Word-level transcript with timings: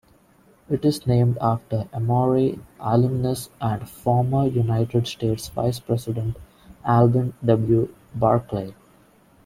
It 0.67 0.83
is 0.83 1.05
named 1.05 1.37
after 1.39 1.87
Emory 1.93 2.57
alumnus 2.79 3.51
and 3.61 3.87
former 3.87 4.47
United 4.47 5.05
States 5.05 5.49
Vice-President 5.49 6.37
Alben 6.83 7.33
W. 7.45 7.87
Barkley. 8.15 8.73